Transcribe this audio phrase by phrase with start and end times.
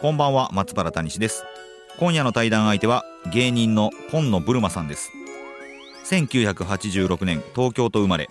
[0.00, 1.44] こんばんは松原谷氏です。
[1.98, 5.12] 今夜の対談相手は芸人の今野ブルマさんです。
[6.04, 8.28] 1986年東京と生まれ。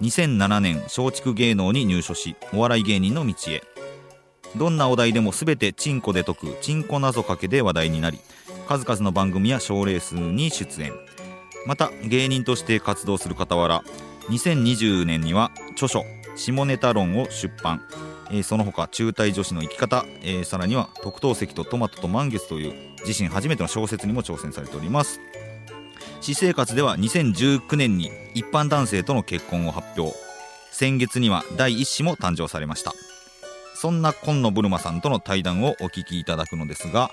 [0.00, 3.62] 2007年松竹芸能に入所しお笑い芸人の道へ。
[4.56, 8.18] どんなお題でも全てチンコで解くチンコ謎かけで話題になり
[8.68, 10.92] 数々の番組や賞レースに出演。
[11.66, 13.82] また芸人として活動する傍ら
[14.28, 16.04] 2020年には著書
[16.36, 17.82] 「下ネタ論」を出版、
[18.32, 22.74] え、その他中退女子の生き方、え、さらには「特等席とトマトと満月」という
[23.06, 25.20] 自身初めての小説にも挑戦されております。
[26.20, 30.16] 私生活では2019年に一般男性との結婚を発表。
[30.70, 32.94] 先月には第一子も誕生されました。
[33.74, 37.10] そんな今野ブルマさんとの対談をお聞きいただくのですが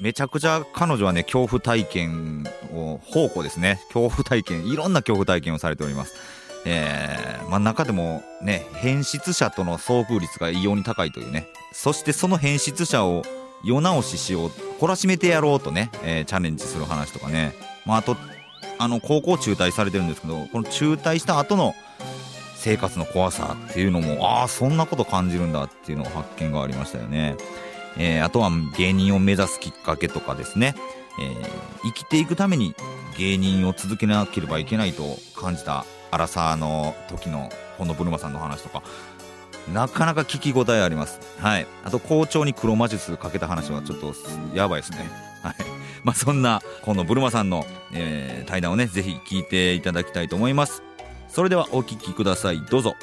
[0.00, 3.80] めちゃくちゃ彼女はね恐怖体験を宝庫ですね。
[3.92, 6.39] 恐怖体験いろんな恐怖体験をされております。
[6.64, 11.48] えー、まあ、中でもね変質者との遭遇率が異様に高いというね。
[11.72, 13.22] そしてその変質者を
[13.64, 18.16] 世直ししよう懲らしめてやろうとね、えー、チャレンジする話とかね、まあ、あと
[18.78, 21.74] あの高校中退されてるんですけどこの中退した後の
[22.56, 27.36] 生活の怖さっていうのもああそんなこと感じるんだっていうのを発見がありましたよね。
[27.98, 30.74] えー、あとは芸人を目指すきっかけとかですね、
[31.20, 31.34] え、
[31.82, 32.74] 生きていくために
[33.18, 38.82] 芸人を続けなければいけないと感じた荒沢の時の本野ブルマさんの話とか
[39.72, 41.20] なかなか聞き応えあります。
[41.38, 41.66] はい。
[41.84, 44.14] あと校長に黒魔術かけた話はちょっと
[44.54, 45.08] やばいですね。
[45.42, 45.54] はい。
[46.02, 50.82] まあそんなこのブルマさんの、えー、対談をねぜひ聞いていただきたいと思います。
[51.28, 52.60] それではお聞きください。
[52.62, 52.94] どうぞ。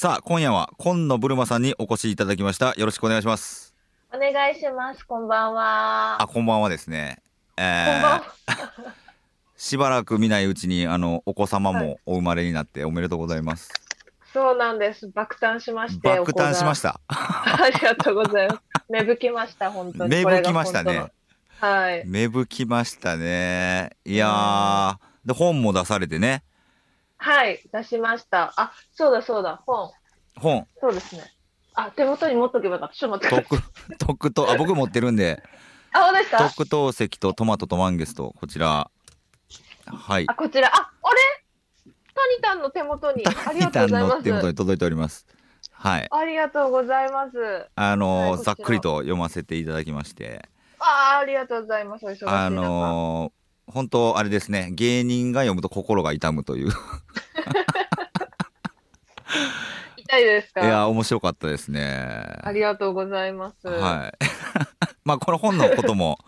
[0.00, 2.72] さあ今夜は今野ブルマさんにお越しいただきました。
[2.78, 3.74] よろしくお願いします。
[4.10, 5.04] お願いします。
[5.06, 6.22] こんばんは。
[6.22, 7.18] あこんばんはですね。
[7.58, 8.22] えー、
[9.58, 13.70] しばらく見ないうちにあのお子様もお生まれになっておめでとうございます、
[14.32, 15.06] そうなんです。
[15.08, 16.98] 爆誕しまして爆誕しました。
[17.08, 18.60] ありがとうございます。
[18.88, 20.08] 芽吹きました本当に。
[20.08, 21.12] 芽吹きましたね。
[21.58, 22.04] はい。
[22.06, 23.98] 芽吹きましたね。
[24.06, 26.42] いやで本も出されてね
[27.22, 28.54] はい出しました。
[28.56, 29.62] あそうだそうだ。
[29.66, 29.90] 本。
[30.36, 30.66] 本。
[30.80, 31.22] そうですね。
[31.74, 32.94] あ手元に持っとけばよかった。
[32.94, 33.58] ちょっと待っ
[33.90, 33.96] て。
[33.98, 35.42] 特等あ僕持ってるんで。
[35.92, 36.48] あ本当ですか？
[36.48, 38.90] 特等石とトマトと満月とこちら。
[39.86, 40.24] はい。
[40.28, 40.68] あこちら。
[40.68, 41.20] ああれ？
[41.84, 41.92] タ
[42.36, 43.24] ニタンの手元に。
[43.26, 44.22] ありがとうございます。
[44.22, 45.26] 手元に届いております。
[45.72, 46.08] はい。
[46.10, 47.66] ありがとうございます。
[47.74, 50.48] あのーはい、ざっくりと読ませていただきまして。
[50.78, 52.06] あありがとうございます。
[52.26, 53.39] あのー、
[53.70, 54.70] 本当あれですね。
[54.72, 56.70] 芸人が読むと心が痛むという。
[59.96, 60.64] 痛いですか？
[60.64, 62.06] いや面白かったですね。
[62.42, 63.68] ありがとうございます。
[63.68, 64.24] はい。
[65.04, 66.18] まあこの本のことも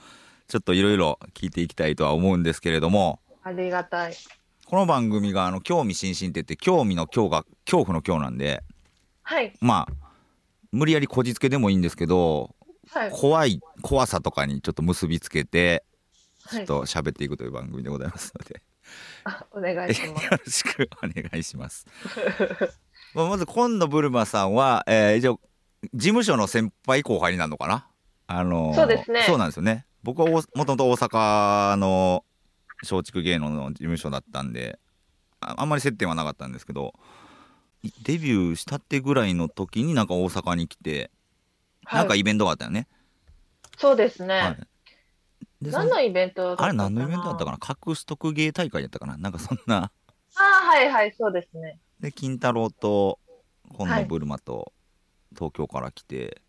[0.49, 3.21] ちょっといろいろ聞いていきたいとは思うんですけれども。
[3.43, 4.15] ありがたい。
[4.67, 8.63] この番組があの興味津々って言って興味の今日が恐怖の今日なんで。
[9.23, 9.53] はい。
[9.61, 9.95] まあ
[10.71, 12.55] 無理やりこじつけでもいいんですけど、
[12.91, 15.85] はい、怖い怖さとかにちょっと結びつけて
[16.51, 18.63] ちょっと喋っていくという番組でございますので、
[19.25, 20.25] はい、お願いします。
[20.27, 21.87] よろしくお願いします。
[23.15, 25.41] まず今野ブルマさんは、えー、一応
[25.95, 27.87] 事務所の先輩後輩になるのかな？
[28.27, 29.23] あのー、そうですね。
[29.27, 29.87] そうなんですよね。
[30.03, 32.25] 僕はもともと大阪の
[32.83, 34.79] 松竹芸能の事務所だったんで
[35.41, 36.95] あんまり接点はなかったんですけど
[38.03, 41.11] デビューしたってぐらいの時になんか大阪に来て、
[41.85, 42.87] はい、なんかイベントがあったよね。
[43.77, 44.59] そうですね、はい、
[45.71, 47.59] 何のイベントあれ何のイベントだったかな？
[47.89, 49.17] 隠し特芸大会やったかな？
[49.17, 49.91] なんかそんな。
[50.37, 51.79] あはいはいそうですね。
[52.01, 53.19] で金太郎と
[53.77, 54.73] 今度ブルマと
[55.35, 56.43] 東京から来て、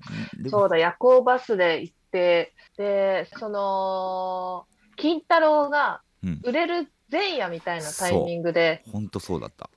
[0.00, 0.12] は
[0.44, 4.66] い、そうだ夜行バスで行ってでその
[4.96, 6.00] 金太郎が
[6.42, 9.70] 売れる前夜みたいなタイミングで、本、当、そうだった。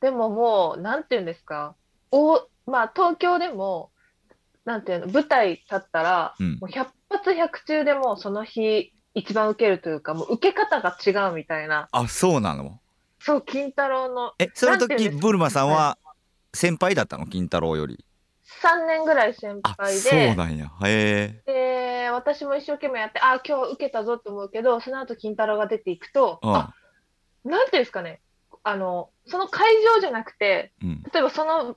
[0.00, 1.74] でももうなんていうんですか？
[2.10, 3.90] おまあ東京でも
[4.68, 11.88] なんていうの舞台立ったら、うん、もう100発100中でもその日一番受けるというかもう受け方が違うみたいな。
[11.90, 12.78] あそうなの？
[13.18, 15.96] そう金太郎のえその時ブルマさんは
[16.54, 17.26] 先輩だったの？
[17.26, 18.04] 金太郎より。
[18.62, 19.98] 3年ぐらい先輩で。
[19.98, 20.70] そうなんや。
[20.84, 22.02] へえ。
[22.04, 26.54] で私も一生懸命やって、あ、今日受けたぞって思うけど、その後金太郎が出ていくと、うん。
[26.54, 26.74] あ、
[27.44, 28.20] なんていうんですかね、
[28.64, 31.02] あの、その会場じゃなくて、うん。
[31.12, 31.76] 例えばその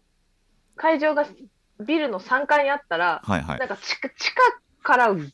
[0.76, 1.26] 会場が
[1.86, 4.42] ビルの3階にあったら、はいはいなんか地下地下
[4.84, 5.26] からごっ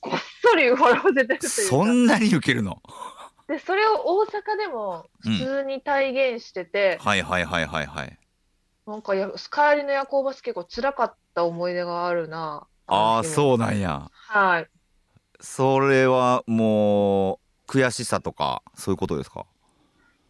[0.41, 2.81] そり笑わせてるというか、そんなに受けるの？
[3.47, 8.19] で、それを大阪でも普通に体現してて、はいはいはいはいはい
[8.85, 12.67] なんかや帰りの夜行バス結構辛かった思い出があるな。
[12.87, 13.23] ああう。
[13.23, 14.67] そうなんやはい。
[15.39, 19.45] それはもう悔しさとかそういうことですか？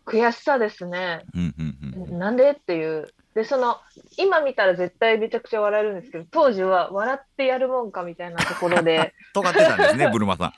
[0.05, 1.23] 悔しさですね。
[1.33, 2.51] うんうんうんなんで？
[2.51, 3.09] っていう。
[3.37, 3.77] で、その、
[4.17, 10.53] 今見たら絶対めちゃくちゃ笑えるんですけど、当時は笑ってやるもんかみたいなところで、 尖ってたんですねブルマさん。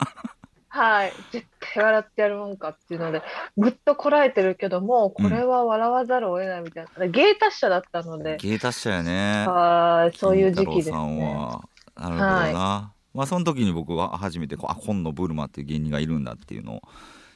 [0.72, 3.20] はい、絶対笑ってやるもんかっていうので、
[3.58, 7.06] ぐっとこらえてるけども、これは笑わざるを得ないみたいな。
[7.06, 9.44] 芸達者だったので、芸達者やね。
[9.46, 10.96] はい、そういう時期ですね。
[10.96, 11.60] は
[11.96, 16.82] なるほどな、まあその時に僕は初めてこうあ今野ブルマっていう芸人がいるんだっていうのを、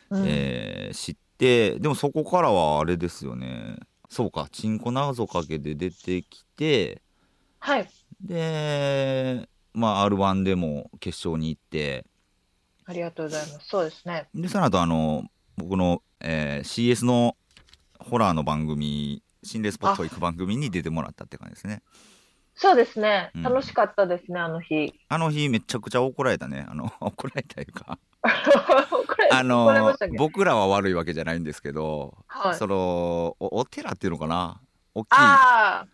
[0.09, 0.25] うん。
[0.27, 3.77] えー知ってでもそこからはあれですよね
[4.15, 7.03] そうか「ちんこ謎かけ」で出てきて
[7.59, 7.89] はい、
[8.21, 12.05] でまあ r 1でも決勝に行って
[12.85, 13.69] ありがとうございます。
[13.69, 14.29] そうですね。
[14.35, 15.25] でその後あの
[15.57, 17.37] 僕の、えー CS の
[17.99, 21.83] ホラーの番組心霊スポット行く番組に出てもらったって感じですね
[22.57, 23.31] そうですね。
[23.35, 24.95] うん楽しかったですね、あの日。
[25.09, 30.17] あの日めちゃくちゃ怒られたねあの 怒られたというか これ、あ怒られまのしたっけ？
[30.17, 32.55] 僕らは悪いわけじゃないんですけど、はい。
[32.55, 34.61] そのおお寺っていうのかな？
[34.95, 35.87] 大きいあ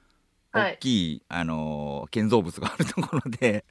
[0.53, 0.79] あ、は大い。
[0.79, 3.65] きい、あの建造物があるところで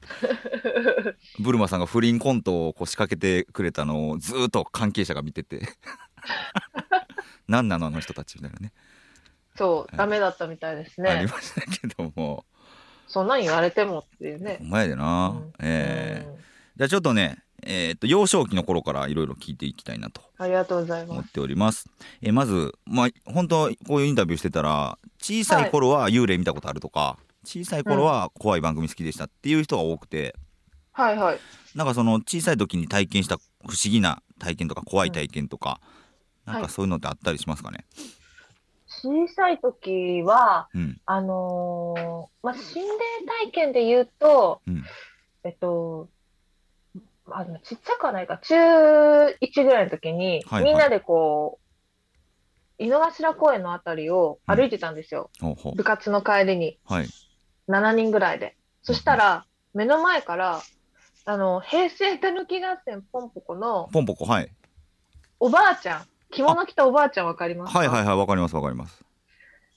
[1.38, 5.60] ブルマさんが不倫コントをこう仕掛けてくれたのをずーっと関係者が見てて
[7.48, 8.72] 何なのあの人たちみたいなね
[9.56, 11.26] そう、ダメだったみたいですありね。
[11.26, 12.44] ましたけども
[13.10, 14.64] そんなん言われてもっていうねお。
[14.64, 16.40] 前でな、うんえーうん
[16.76, 21.32] じゃあちょっとねえーっと幼少期の頃からいろいろ聞いていきたいなとありがとうござい思っます。
[21.34, 21.84] ております。
[22.22, 30.34] えーまず、まあ、本当こういうインタビューしてたら小さい頃は幽霊見たことあるとか、小さい頃は怖い番組好きでしたっていう人が多くて、
[30.92, 31.38] はいはい。
[31.74, 35.80] なんかその小さい時に体験した不思議な体験とか怖い体験とか、
[36.46, 37.84] うんなんかそういうのってあったりしますかね？
[39.02, 42.88] 小さい時は、うんあのーまあ、心霊
[43.46, 44.84] 体験で言うと、うん
[45.44, 46.08] えっと、
[47.30, 51.58] あのちっちゃくはないか、中1ぐらいの時に、はいはいみんなでこ
[52.78, 55.30] う、井の頭公園のあたりを歩いてたんですよ。
[55.40, 56.78] ほうほう部活の帰りに。
[56.86, 57.08] はい。
[57.68, 58.56] 7人ぐらいで。
[58.82, 60.62] そしたら、目の前から、
[61.26, 64.50] あの、平成たぬき合戦ポンポコのポンポコはい。
[65.38, 67.78] おばあちゃん、着物着たおばあちゃんわかりますか？
[67.78, 69.04] はいはいはいわかりますわかります。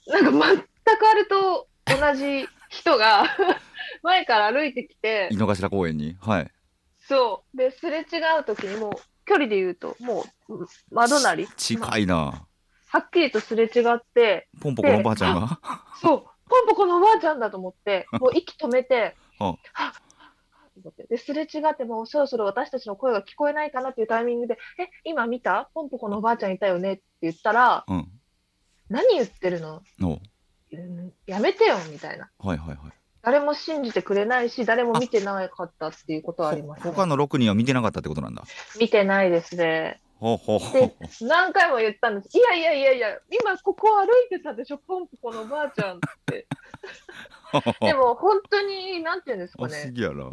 [0.06, 3.24] なんか全くあれと同じ人が
[4.02, 6.16] 前から歩いてきて井、の頭公園に？
[6.20, 6.50] はい。
[7.06, 7.56] そう。
[7.56, 8.02] で、すれ違
[8.40, 8.92] う時にもう、
[9.26, 12.46] 距離で言うと、もう、うん窓なり、ま近いな。
[12.88, 15.60] はっきりとすれ違って、ポンポコのおばあちゃんが？
[16.00, 19.92] そう、ポンポコのおばあちゃんだと思って、もう息止めて、 あはっ
[20.74, 25.70] はっはっと思ってで、すれ違ってもうそろそろ私たちの声が聞こえないかなっていうタイミングで、え、今見た？
[25.74, 28.08] ポンポコのおばあちゃんいたよねって言ったら、うん。
[28.88, 29.82] 何言ってるの？
[31.26, 32.30] やめてよみたいな。
[32.38, 32.78] はいはいはい。
[33.22, 36.90] 誰も信じてくれないし、誰も見てなかったっていうことはあります、ね。
[36.90, 38.44] 他の6人は見てなかったってことなんだ。
[38.78, 40.00] 見てないですね。
[40.20, 42.36] ほうほうほうで、何回も言ったんです。
[42.36, 46.46] いやいやいやいや、今ここ歩いてたでしょ、ポンポコのおばあちゃんって。
[47.80, 50.30] でも本当に、なんていうんですか不思ね、議やな。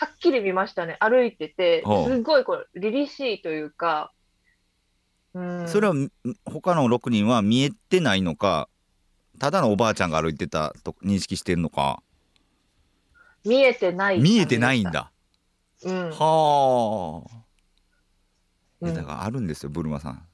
[0.00, 0.96] はっきり見ましたね。
[0.98, 4.12] 歩いてて、はあすごいこれ、凛々しいというか、
[5.34, 5.68] うん。
[5.68, 6.10] それはん
[6.46, 8.70] 他の6人は見えてないのか
[9.38, 12.02] ただのおばあちゃんが歩いてたと認識してるのか？
[13.44, 14.20] 見えてない。
[14.20, 14.90] 見えてないん。
[14.90, 15.12] だ、
[15.84, 16.10] うん。
[16.10, 17.22] は
[18.82, 20.26] あ、だからあるんですよブルマさん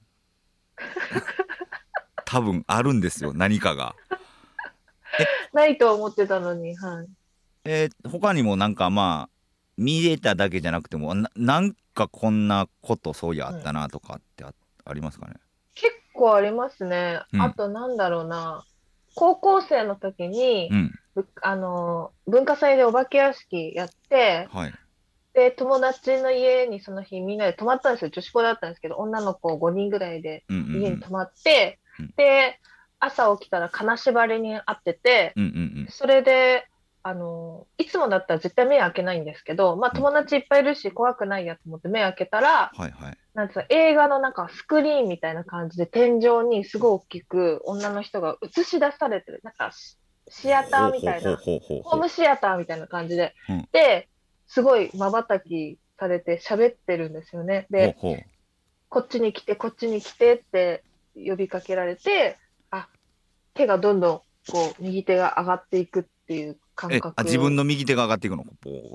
[2.24, 3.96] 多分あるんですよ何かが
[5.52, 7.08] ないと思ってたのに、はい。
[7.64, 9.35] えー他にもなんかまあ
[9.76, 14.52] 見えただけじゃなくてもななんかこんなことそういやあったなとかってあ,、
[14.84, 15.34] ありますかね？
[15.74, 17.20] 結構ありますね。
[17.32, 17.42] うん。
[17.42, 18.64] あとなんだろうな。
[19.14, 20.94] 高校生の時に、うん。
[21.14, 24.74] ぶあの、文化祭でお化け屋敷やって、はい。
[25.34, 28.10] で、友達の家にその日みんなで泊まったんですよ。
[28.10, 30.82] 女子校だったんですけど、女の子5人ぐらいでうんうんうん。
[30.82, 32.14] 家に泊まって、うん。
[32.16, 32.58] で、
[32.98, 35.86] 朝起きたら金縛りに会ってて、うんうん。
[35.90, 36.66] それで、
[37.06, 49.40] あの、いつもだったら絶対目開けないんですけど、まあうん友達いっぱいいるし怖くないやと思って目開けたら、はいはいなんつうの、映画のなんかスクリーンみたいな感じで天井にすごい大きく女の人が映し出されてる。
[49.44, 49.98] なんかシ
[50.28, 53.36] シアターみたいな、ホームシアターみたいな感じで。
[53.48, 54.08] うんで、
[54.48, 57.68] すごい瞬きされて喋ってるんですよね。
[57.70, 58.24] で、ほうほう
[58.88, 60.82] こっちに来て、こっちに来てって
[61.14, 62.36] 呼びかけられて、
[62.72, 62.88] あ、
[63.54, 67.20] 手がどんどんこう右手が上がっていくっていう感え覚。
[67.20, 68.44] あ自分の右手が上がっていくの？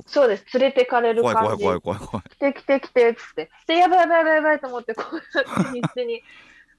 [0.05, 0.45] そうです。
[0.57, 1.39] 連れてかれる感じ。
[1.39, 3.49] 怖い怖い怖い怖い来て来て来てっつって。
[3.67, 6.21] で、やばいやばいやばいやばいと思って、こうやって必死に。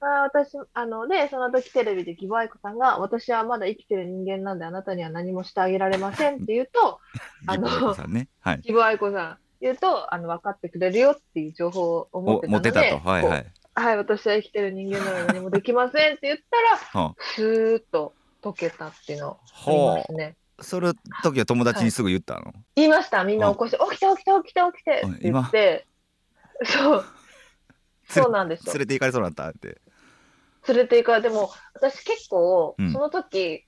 [0.01, 6.99] あー私、あの、で、その時テレビで義母愛子さんが、私はまだ生きてる人間なんで、あなたには何もしてあげられませんって言うと、
[7.47, 16.39] あ のギブアイコさんねはい義母愛子さん言うと、あの、分かってくれるよっていう情報を持ってたので、たとはいはいはい、私は生きてる人間なので何もできませんって言っ
[16.93, 20.37] たら、はスーッと溶けたっていうのありますね。
[20.37, 20.93] あそれ
[21.23, 25.87] 時は友達にすぐ言ったの、言いました、みんな起こして、起きて起きて起きて起きてって言って、
[26.65, 27.05] そう、
[28.09, 28.73] そうなんですよ。
[28.75, 28.81] 連。
[28.81, 29.49] れて行かれそうになった？
[29.49, 29.81] って。
[30.69, 33.65] 連れて行かれても、私結構うん、その時、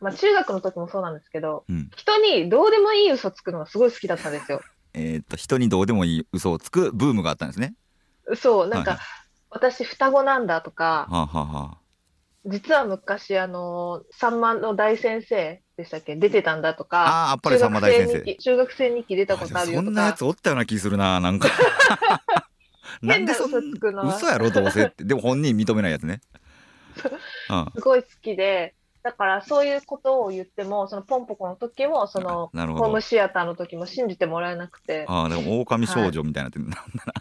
[0.00, 1.90] まあ中学の時もそうなんですけど、うん。
[1.94, 4.62] 人にどうでもいい嘘つくのがすごい好きだったんですよ。
[4.94, 7.74] えーっと人にどうでもいい嘘をつくブームがあったんですね。
[8.36, 9.00] そう、なんかはい、
[9.50, 11.78] 私双子なんだとか、はあ、はあは
[12.46, 16.16] 実は昔、あの、さんまの大先生でしたっけ？
[16.16, 18.36] 出てたんだとあ、か、あーあっぱれさんま大先生。
[18.36, 21.48] 中学生日記出たことあるよそんなやつ、おったような気するななんか。
[23.02, 23.98] なんでそん変な嘘つくの。
[24.08, 25.04] は嘘やろどうせって。
[25.04, 26.20] でも本人認めないやつね。
[27.50, 27.72] うん。
[27.74, 36.66] すごい好きで、だからそういうことを言っても、そのポンポコの時も、その、ホームシアターの時も信じてもらえなくて、ああでも狼少女みたいになってる、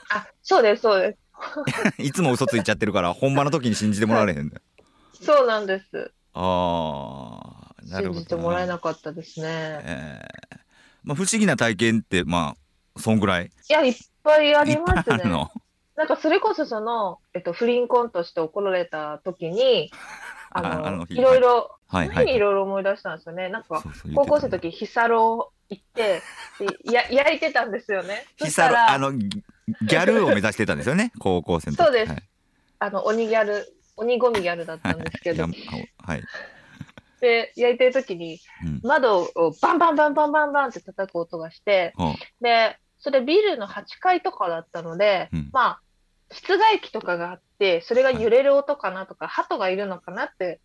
[0.10, 1.20] あ、そうです、そうです。
[2.04, 4.52] いつも嘘ついちゃってるから本場の時に信じてもらわれへん
[5.22, 6.12] そうなんです。
[6.34, 7.42] あ
[7.78, 9.48] あなるほど信じてもらえなかったですね。
[9.84, 10.58] えー
[11.04, 12.56] まあ、不思議な体験ってま
[12.96, 13.46] あそんぐらい？
[13.46, 15.24] いや、いっぱいありますね。
[15.96, 19.92] なんかそれこそその、えっと、不倫婚として怒られた時に、
[20.52, 23.50] あの、いろいろ、はいにいはいろいろ思い出したんですよね。
[23.50, 26.22] なんか、そうそう言ってた高校生の時、ヒサロ行って、
[26.86, 28.26] でや 焼いてたんですよね。
[28.38, 32.24] そヒサロあのギギャルを目指してたんですよね高校生の時そうですはい
[32.80, 33.68] あの、鬼ギャル、
[34.00, 35.44] 鬼ゴミギャルだったんですけど。
[35.44, 35.48] や、
[35.98, 36.24] はい、
[37.20, 38.80] で、焼いてる時に、うん。
[38.84, 42.14] 窓をバンバンバンバンバンバンって叩く音がして、ほう。
[42.44, 45.50] で、それビルの8階とかだったので、うん。
[45.52, 45.82] まあ、
[46.32, 50.62] 室外機とかがあって、それが揺れる音かなとか、鳩がいるのかなって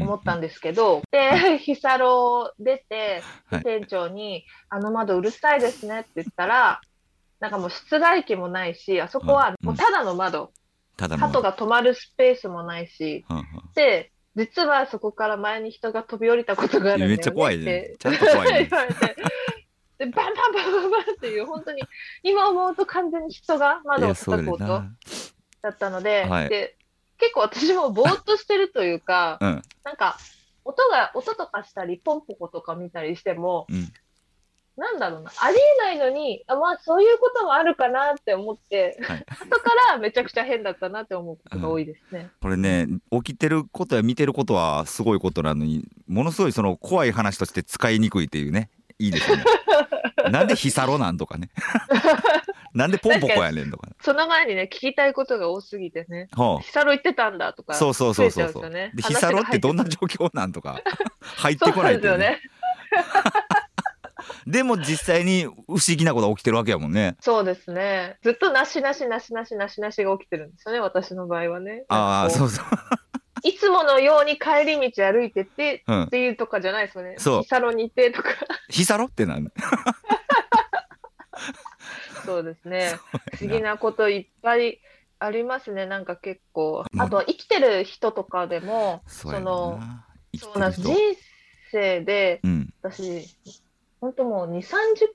[0.00, 3.62] 思ったんですけど、で、ヒサロ出て、はい。
[3.64, 6.80] 店長に、あの窓うるさいですねって言ったら、
[7.40, 10.52] なんかもう室外機もないし、あそこはもうただの窓、
[10.98, 11.26] ただの。
[11.26, 13.46] 鳩が止まるスペースもないし、はんはん。
[13.74, 17.08] で、実はそこから前に人が飛び降りたことがあるんだよね。
[17.08, 17.94] めっちゃ怖いね。
[17.98, 18.66] ちゃんと怖いね。
[18.70, 19.16] 言われて。
[19.98, 21.82] で、バンバンバンバンバンっていう、本当に、
[22.22, 26.76] 今思うと完全に人が窓を叩こうとだったので、はいで、
[27.18, 30.18] 結構私もぼーっとしてるというか、うんなんか、
[30.64, 33.92] 音が、音とかしたり、ポンポコとか見たりしても、うん
[34.78, 39.26] なんだろうな、ありえないのに、あまあそういうこともあるかなって思って、はい。
[39.28, 42.30] 後からめちゃくちゃ変だったなって思うことが多いですね。
[42.40, 48.70] これね起きてることや見てることはすごいことなのにものすごいその怖い話として使いにくいっていうね。
[49.00, 49.44] いいですよね。
[50.30, 51.50] なんでヒサロなんとかね。
[52.74, 58.70] なんでポンポコやねんとかその前にね、聞きたいことが多すぎてね、はヒサロ行ってたんだとか、あそうそうそうそうそう。
[58.70, 60.80] ねでヒサロってどんな話状況なんとか
[61.20, 61.94] 入ってこないね。
[61.94, 62.40] そうですよね。
[64.46, 68.16] でも実際に不思議なことが起きてるわけやもんねそうですね。
[68.22, 71.84] ずっとなしなしなしなしなしなしが起きてるんですよね、私の場合はね。
[71.88, 72.64] ああそうそう
[73.44, 77.14] いつものように帰り道歩いてって、うんっていうとかじゃないですよね。
[77.18, 78.30] そうヒサロにいてとか。
[78.68, 79.52] ヒサロってなん
[82.24, 82.98] そうですね。
[83.38, 84.80] 不思議なこといっぱい
[85.18, 86.84] ありますね、なんか結構。
[86.92, 89.80] まああとは生きてる人とかでも、その
[90.36, 90.94] そうなん人
[91.70, 93.36] 生で、うん私、
[94.00, 94.64] 本当もう2、30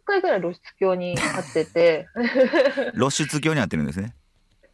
[0.05, 2.07] 回ぐらい露出狂になってて、
[2.95, 4.15] 露出狂になってるんですね。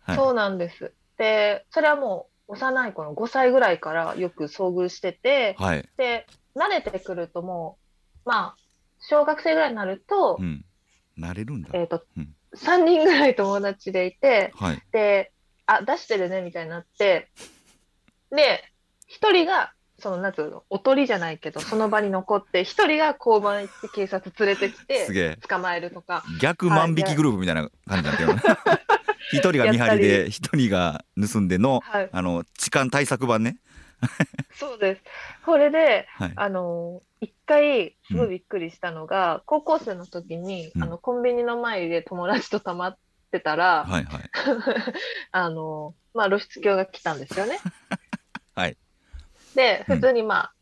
[0.01, 0.15] はい。
[0.15, 0.93] そうなんです。
[1.17, 5.87] で、それはもう幼い頃、5歳ぐらいからよく遭遇してて、はい。
[5.97, 6.25] で、
[6.55, 7.77] 慣れてくるとも
[8.25, 8.55] う、まあ、
[8.99, 10.65] 小学生ぐらいになると、うん。
[11.15, 11.69] なれるんだ。
[11.73, 12.35] えっ、と、うん。
[12.55, 14.81] 3人ぐらい友達でいて、はい。
[14.91, 15.31] で、
[15.67, 17.29] あ、出してるね、みたいになって、
[18.31, 18.63] で、
[19.05, 25.37] 一人が、その、なんつうの、おとりじゃないけど、その場に残って、一人が交番行って警察連れてきすて、げえ。
[25.47, 28.41] 捕まえるとか、逆万引きグループみたいな感じになってるよね。
[29.31, 33.57] 一人が見張りやっで一人が盗んでのはい、あの痴漢対策版ね。
[34.55, 35.01] そうです。
[35.45, 36.33] これで、はい。
[36.35, 40.83] あの、一回、すごいびっくりしたのが、高校生の時に、うん。
[40.83, 42.97] あの、コンビニの前で友達と溜まっ
[43.31, 44.23] てたら、はいはい。
[45.31, 47.59] あの、まあ、露出狂が来たんですよね。
[48.55, 48.77] はい。
[49.55, 50.53] で、うん普通にまあ、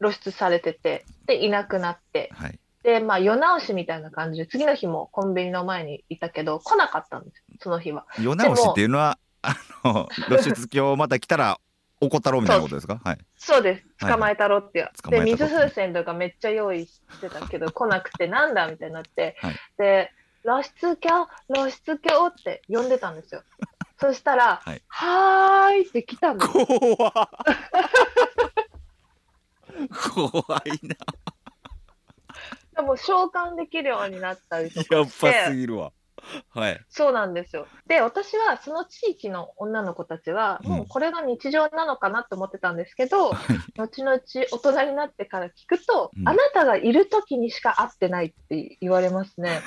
[0.00, 8.06] 露出されてて、で、いなくなって、はいで、まあ、夜直しみたいな感じで、次の日もコンビニの前にいたけど、来なかったんですその日は。
[8.20, 11.60] 夜直しっていうのは、あの、露出狂また来たら、
[12.00, 13.00] 怒ったろみたいなことですか？
[13.04, 13.18] はい。
[13.36, 13.84] そうです。
[14.04, 14.82] 捕まえたろって。
[14.82, 20.10] はいで、水風船とかめっちゃ用意してたけど、来なくて、なんだみたいになって、はいで、
[20.42, 22.26] 露出狂、露出狂？
[22.26, 23.44] って呼んでたんですよ。
[24.02, 26.52] そしたら、はいはーいって来たんです。
[30.12, 30.96] 怖いな。
[32.74, 35.92] でも召喚できるようになったりとやかっぱしてす、ぎるわ。
[36.50, 36.80] はい。
[36.88, 37.68] そうなんですよ。
[37.86, 49.60] で、私はその地域の女の子たちは、うんもうこれが日常なのかなって思ってたんですけど、はい後々大人になってから聞くと、うんあなたがいる時にしか会ってないって言われますね。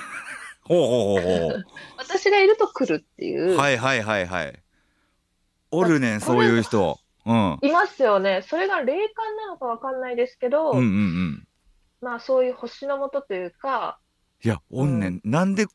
[0.67, 3.57] ほうほうほうほ 私がいると来るっていうう。
[3.57, 4.59] はいはいはいはい。
[5.71, 6.99] おるねん、そういう人。
[7.25, 7.59] うん。
[7.61, 8.43] いますよね。
[8.47, 11.47] それが霊感なのかわかんないですけど、うんうんうん。
[12.01, 13.99] まあそういう星の下というか、
[14.43, 15.21] いや、おんねん。
[15.23, 15.65] なんで、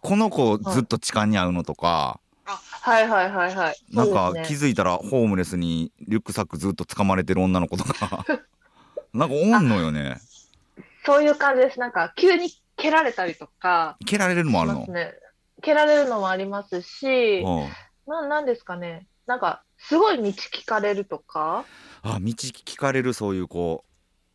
[0.00, 3.76] この子ずっと痴漢に遭うのとか、はいはいはいはい。
[3.92, 8.24] なんか気づいたらホームレスにリュックサックずっと掴まれてる女の子とか、
[9.14, 10.18] なんかおんのよね。
[11.06, 11.80] そういう感じです。
[11.80, 14.86] なんか急に蹴られたりとか、蹴られるのもあるの？
[14.86, 15.14] ね。
[15.62, 17.68] 蹴られるのもありますし、うん
[18.06, 19.06] ななんですかね。
[19.26, 21.64] なんか、すごい道聞かれるとか、
[22.02, 23.82] あ、道聞かれるそういう子。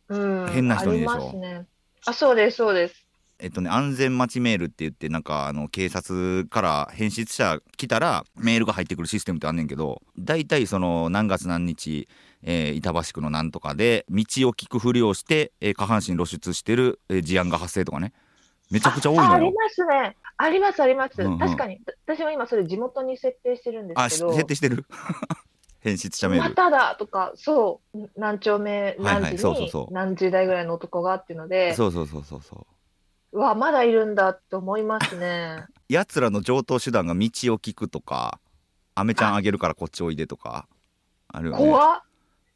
[0.08, 1.12] うん、変な人にでしょ？
[1.12, 1.66] ありますね。
[2.06, 3.06] あ、そうです、そうです。
[3.38, 12.08] えっとね、安全待ちメールって言って、なんか、あの、警察から返出者来たら、メールが入ってくるシステムってあんねんけど、大体その、何月何日、
[12.42, 18.12] えー板橋区のなんとかで、道を聞くふりをして、えー下半身露出してる、えー事案が発生とかね。
[18.70, 19.30] めちゃくちゃ多いのよ。
[19.30, 20.16] あありますね。
[20.36, 21.20] あります、あります。
[21.20, 21.80] うんうん確かに。
[22.06, 24.86] 私は今それ地元に設定してるんですけど、設定してる？
[25.82, 26.48] 返出者メール。
[26.50, 32.66] まただとか、そう、何丁目、何時に何十代ぐらいの男がっていうので、そうそうそうそうそ
[33.32, 33.38] う。
[33.38, 35.64] うわ、まだいるんだって思いますね。
[35.88, 38.40] やつらの上等手段が道を聞くとか、
[38.94, 40.68] アメちゃんあげるからこっちおいでとか、
[41.28, 41.58] あるよね。
[41.58, 42.02] 怖っ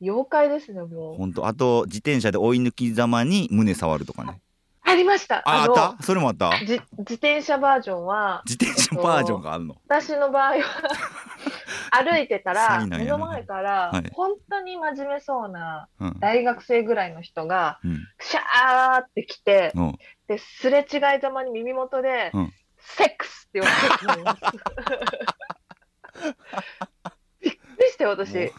[0.01, 1.17] 妖怪ですね、もう。
[1.17, 1.47] ほんと。
[1.47, 4.41] あと、自転車で追い抜きざまに胸触るとかね。
[4.87, 5.39] ありました。
[5.49, 5.97] あ、あのった？
[6.03, 6.51] それもあった？
[6.67, 9.77] じ自転車バージョンは、自転車バージョンがあるの。
[9.89, 10.63] 私の場合は
[12.05, 16.21] 歩いてたら、目の前からはい、本当に真面目そうなうん。
[16.21, 18.07] 大学生ぐらいの人が、うん。
[18.21, 22.53] シャーって来て、うんで、すれ違いざまに耳元で、うん
[22.87, 24.59] セックスって言われて。
[27.41, 28.53] びっくりして、私。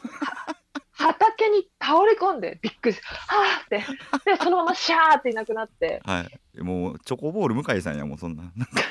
[1.86, 3.78] 倒れ込んで、びっくりはーって。
[4.26, 6.62] で、そのままシャーっていなくなって、はい。
[6.62, 8.44] もう、チョコボール向井さんや、もうそんな。
[8.44, 8.82] なんか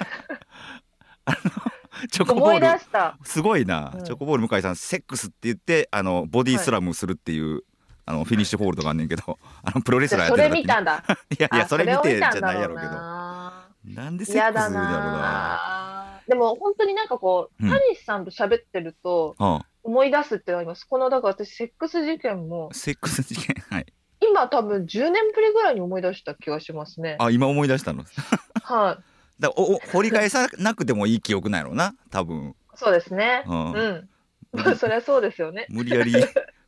[1.26, 3.18] あの、チョコボール、した。
[3.24, 3.92] すごいな。
[3.96, 7.62] うんチョコボール向井さん、セックスって言って、あの、ボディスラムするっていう、
[8.06, 9.22] あの、フィニッシュホールドがあんねんけど、
[9.64, 11.04] あの、プロレスラーやそってる時にれ見たんだ。
[11.30, 12.90] いやいや、あそれ見てじゃないやろうけど。
[12.90, 13.68] な。
[13.84, 15.18] なんでセックスするんだろうな。
[15.18, 16.20] な。
[16.28, 19.60] でも本当になんかこう、うんタニシさんと喋ってるとうん。
[19.84, 20.84] 思い出すってのあります。
[20.84, 23.54] この、だから私、セックス事件も、セックス事件。
[23.70, 23.86] はい。
[24.20, 27.16] 今多分10年ぶりぐらいに思い出した気がしますね。
[27.20, 28.04] あ、今思い出したの？
[28.62, 29.42] はい。
[29.42, 33.44] だおお掘り返さなくてもいい記憶なんやろうな多分、そうですね。
[33.46, 34.08] うんうん。
[34.52, 35.66] まあそりゃそうですよね。
[35.68, 36.14] 無理やり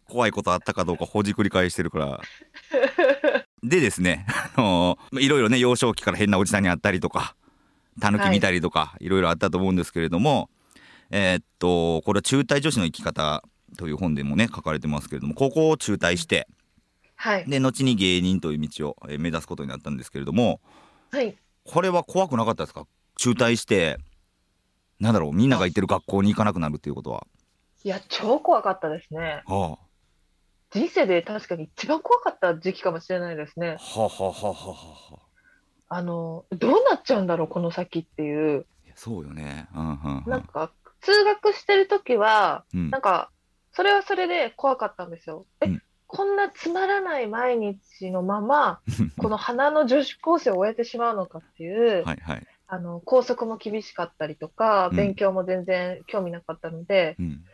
[0.09, 2.21] 怖いことあったかどうかほじくり返してるから
[3.63, 4.27] でですね
[4.57, 7.35] あのーいろいろね幼少期から変なおじさんに会ったりとか
[8.01, 10.51] タヌキ見たりとか、い、ろいろあったと思うんですけれども
[11.11, 13.43] えーっとこれは中退女子の生き方
[13.77, 16.49] という本でもね書かれてますけれども高校を中退して
[17.15, 17.45] はい。
[17.49, 20.61] で後に芸人という道をえー目指すことになったんですけれども
[21.11, 21.37] はい。
[21.65, 22.87] これは怖くなかったですか？
[23.17, 23.99] 中退して
[25.01, 27.27] なんだろうみんなが行ってる学校に行かなくなるっていうことは。
[27.85, 29.43] いや、超怖かったですね。
[29.47, 29.79] は
[30.71, 33.77] 人生で確かに一番怖かった時期かもしれないですね。
[33.79, 35.21] あ、はあはあはあはあは
[35.89, 38.67] ああの、どうなっちゃうんだろう、この先っていう。
[38.95, 39.69] そうよね。
[39.75, 40.73] うんうんうんなんか、
[41.07, 43.31] 通学してる時は、うんなんか、
[43.73, 45.47] それはそれで怖かったんですよ。
[45.61, 48.81] え、うんこんなつまらない毎日のまま、
[49.19, 52.47] この花の女子高生を終えてしまうのかっていう、はいはい。
[52.69, 57.45] あの、校則も厳しかったりとか、うん勉強も全然興味なかったので、うん。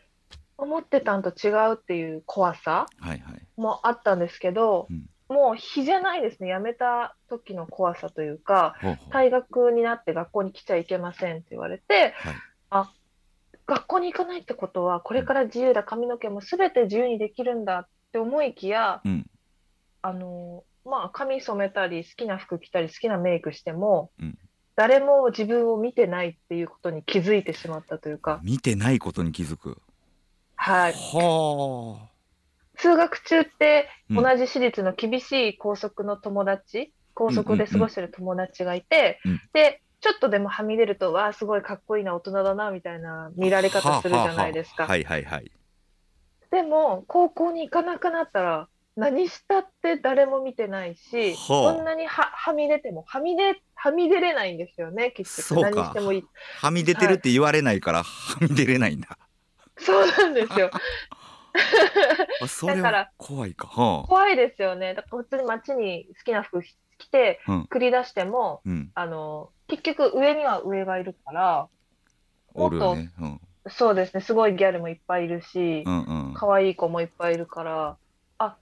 [0.59, 3.47] 思ってたんと違うっていう怖さはいはい。
[3.57, 6.53] もあったんですけど、うんもう日じゃないですね。
[6.55, 8.77] 辞めた時の怖さというか、
[9.11, 12.35] 退学になって学校に来ちゃいけませんって言われて、はい
[12.69, 12.93] あ、
[13.67, 19.27] 学校に行かないってことは、これから自由だ、髪の毛もすべて自由にできるんだって思いきや、うん。
[20.03, 24.39] あの、まあ、髪染めたり、好きな服着たり、好きなメイクしても、うん
[24.75, 29.77] 誰も自分を見てないっていうことに気づいてしまったというか、見てないことに気づく。
[30.57, 30.93] はい。
[30.93, 32.13] はあ。
[32.79, 44.83] 通学中ってうん同じ私立の厳しい校則の友達高速で過ごしてる友達がいて、うんうんうんで、ちょっとでもはみ出ると、わあ、すごいかっこいいな、大人だな、みたいな見られ方するじゃないですか。
[44.83, 45.53] はあはあはいはいはい
[46.51, 55.77] でも、高校に行かなくなったら、何したって誰も見てないし、はあこんなにははみ出てもはみ出、はみ出れないんですよね、結そうか局。
[55.77, 56.25] 何してもいい。
[56.61, 59.17] はみ出てるって言われないから、はみ出れないんだ
[59.79, 60.71] そうなんですよ。
[62.67, 64.95] だから怖いかはあ怖いですよね。
[64.95, 66.61] だから普通に街に好きな服
[67.03, 67.63] 着てうん。
[67.71, 68.91] 繰り出しても、うん。
[68.95, 71.69] あの、結局上には上がいるから、
[72.55, 73.13] おるよね。
[73.21, 73.41] うん。
[73.69, 76.35] そうですね、すごいギャルもいっぱいいるしう、んうん。
[76.35, 77.97] 可愛い子もいっぱいいるから、
[78.39, 78.57] あ、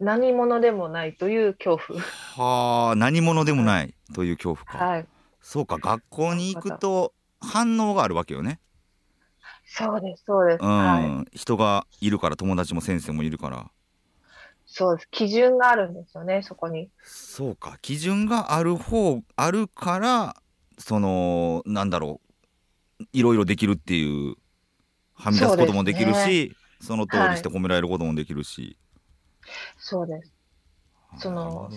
[0.00, 2.00] 何者でもないという恐怖。
[2.00, 5.06] はあ何者でもないという恐怖か、はい。
[5.40, 8.60] そうか学校に行くと反応があるわけよね。
[9.64, 10.62] そうです、そうです。
[10.62, 11.36] うん、はい。
[11.36, 13.70] 人がいるから友達も先生もいるから
[14.78, 15.08] そうです。
[15.10, 16.88] 基準があるんですよね、そこに。
[17.02, 20.36] そうか基準がある方あるから
[20.78, 22.20] そのなんだろ
[23.00, 24.36] ういろいろできるっていう
[25.14, 28.78] はみ出すこともできるしそ,、の通りして褒められることもできるし、
[29.78, 30.32] そうです。
[31.18, 31.70] その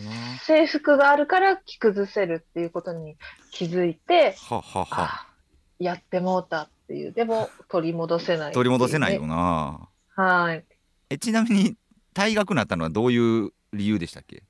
[0.46, 3.18] 制服があるから着崩せるっていうことに
[3.50, 5.28] 気づいて、はははあ
[5.80, 7.14] やってもうたっていう。
[7.14, 9.28] でも取り戻せない、取り戻せないよね。
[9.28, 10.64] なはい。
[11.10, 11.78] えちなみに
[12.14, 14.44] 退学になったのはどういう理由でしたっけ？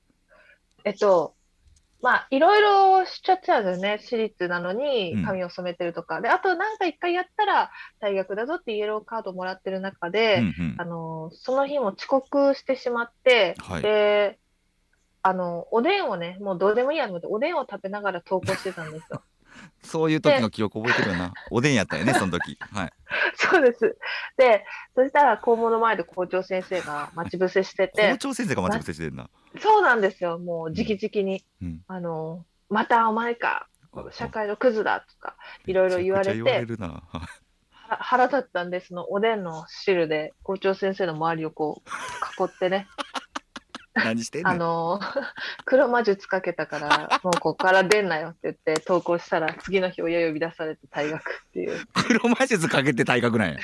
[0.84, 1.34] えっと、
[2.02, 3.98] まあ、いろいろしちゃってたんですよね。
[4.00, 6.20] 私立なのにうん髪を染めてるとか。
[6.20, 7.70] で、あとなんか一回やったら
[8.00, 14.40] 大学だぞってイエローカードもらってる中で、うんうんあの、その日も遅刻してしまって、はいで、
[15.22, 19.22] あの、おでんをね、もうどうでもいいやと思って、おでんを食べながら登校してたんですよ。
[19.82, 21.32] そういう時の記憶覚えてるよな。
[21.50, 22.56] おでんやったよねその時。
[22.60, 22.92] はい。
[23.34, 23.96] そうです。
[24.36, 29.28] で、そしたら校門の前で校長先生が待ち伏せして校て、長先生が待ち伏せしてんな
[29.60, 31.44] そうなんですよ、もう直々に。
[31.60, 31.82] うん。
[31.86, 33.68] あの、またお前か、
[34.12, 35.36] 社会のクズだとか、
[35.66, 36.42] いろいろ言われて。
[36.42, 37.02] れるな。
[37.08, 37.28] は
[38.00, 42.86] 腹立ったんで、そのおでんの汁で校長先生の周りをこう囲ってね、
[43.94, 44.54] 何してんねん。
[44.54, 45.00] あの、
[45.64, 53.58] 黒魔術かけたから、 もうここから出んなよって言って投稿したら、次の日親呼び出されて退学っていう、 黒魔術かけて体格なんや。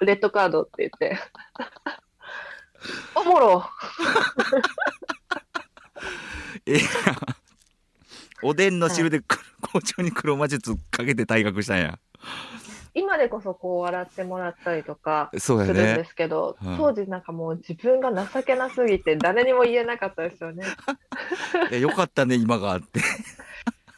[0.00, 1.18] レッドカードって言って、
[3.14, 3.70] おもろ。
[6.66, 6.80] ええ
[8.42, 11.98] おでんの汁で校長に黒魔術かけて退学したんや
[12.96, 16.76] 今でこそこう笑ってもらったりとかするんでねすけど、うん。
[16.78, 20.64] 当時なんかもう自分が情けなすぎて誰にも言えなかったですよね。
[21.78, 23.00] よかったね今があって。
[23.00, 23.02] い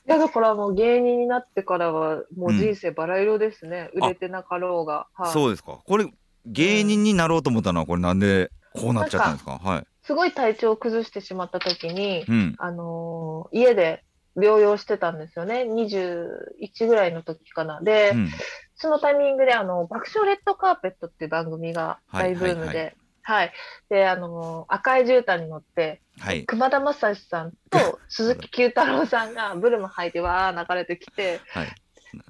[0.06, 5.78] やだからもう芸人になってからはもう人生バラ色ですね、売れてなかろうが、はい、そうですか。
[5.86, 6.06] これ
[6.46, 9.86] 芸人になろうと思ったのはこれなんでこうなっちゃったんですかはい。
[10.02, 12.54] すごい体調を崩してしまった時に、うん。
[12.58, 14.02] あのー家で
[14.38, 15.64] 療養してたんですよね。
[15.64, 17.80] 21ぐらいの時かな。
[17.80, 18.30] で、うん。
[18.76, 23.52] そのタイミングであの爆笑レッドカーペットっていう番組が大ブームで、はい。
[23.88, 26.44] であのー赤い絨毯に乗ってはい。
[26.46, 31.68] 熊田正史さんと 鈴木九太郎さんがブルマ履いてわー流れてきて、はい。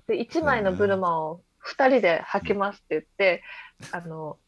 [0.07, 3.43] で、1枚のブルマを2人で履きますって言って、
[3.93, 4.39] あの、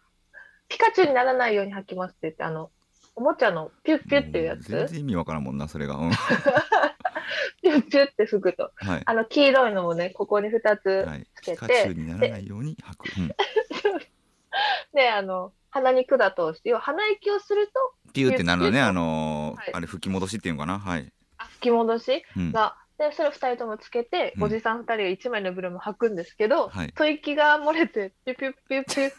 [0.68, 2.70] ピカチュウにならないように履きますって言って、あの、
[3.16, 6.10] おもちゃのピュッピュッっていうやつ、全然意味わからんもんなそれが、うん、
[7.62, 8.72] ピュッピュッって吹くと。
[8.76, 9.02] はい。
[9.04, 11.26] あの、黄色いのもね、ここに2つはい。
[11.34, 11.56] つけて。
[11.56, 13.28] ピカチュウにならないように吐く、うん、
[14.94, 17.72] で、あの、鼻に管通して、要は鼻息をすると、
[18.12, 18.80] ピューってなるのね。
[18.80, 19.74] あのーはい。
[19.74, 20.78] あれ吹き戻しっていうのかな？
[20.78, 24.42] はい、あ吹き戻しうん、が、で、それを2人ともつけて、うん。
[24.44, 26.92] おじさん2人が1枚のブルマ履くんですけど、はい。
[26.94, 29.12] 吐息が漏れて、ピュピュピュピュ、ピューっ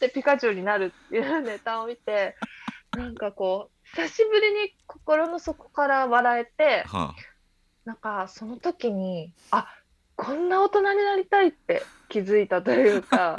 [0.00, 2.36] てピカチュウになるっていうネタを見て、
[2.96, 7.14] なんかこう、久しぶりに心の底から笑えて、は
[7.84, 9.68] なんかその時に、あ、
[10.16, 13.36] こんな大人になりたいって気づいたというか、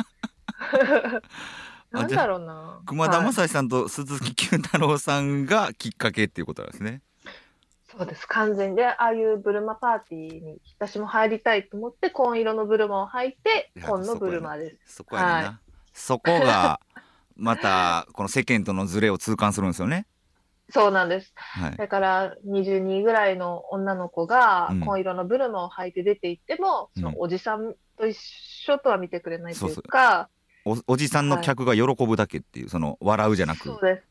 [1.92, 2.80] なんだろうな。
[2.82, 2.86] あ。
[2.86, 3.34] 熊田はい。
[3.34, 7.02] 正史さんと鈴木九太郎さんがきっかけっていうことなんですね。
[7.90, 8.76] そうです、完全に。
[8.78, 14.96] で、ああいうブルマパーティーに私も入りたいと思って、紺色のブルマを履いて、紺のブルマです。
[14.98, 15.60] そこやな、は
[15.94, 16.80] そこが
[17.36, 20.06] またこの世間とのズレを痛感するんですよね
[20.76, 21.32] そうなんです。
[21.36, 21.78] はい。
[21.78, 24.80] だから、22ぐらいの女の子がうん。
[24.82, 27.02] 紺色のブルマを履いて出て行っても、うん。
[27.02, 30.28] そのおじさんと一緒とは見てくれないというか、
[30.66, 33.70] おおじさんの客が喜ぶだけっていうその笑うじゃなく。
[33.70, 34.04] そうです。